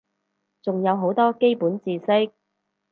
[0.63, 2.31] 仲有好多基本知識